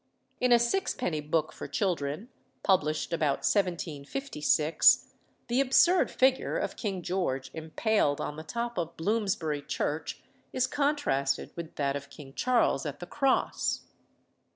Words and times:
In 0.39 0.51
a 0.51 0.57
sixpenny 0.57 1.21
book 1.21 1.53
for 1.53 1.67
children, 1.67 2.29
published 2.63 3.13
about 3.13 3.45
1756, 3.45 5.13
the 5.47 5.61
absurd 5.61 6.09
figure 6.09 6.57
of 6.57 6.75
King 6.75 7.03
George 7.03 7.51
impaled 7.53 8.19
on 8.19 8.35
the 8.35 8.43
top 8.43 8.79
of 8.79 8.97
Bloomsbury 8.97 9.61
Church 9.61 10.23
is 10.51 10.65
contrasted 10.65 11.51
with 11.55 11.75
that 11.75 11.95
of 11.95 12.09
King 12.09 12.33
Charles 12.33 12.83
at 12.87 12.99
the 12.99 13.05
Cross. 13.05 13.81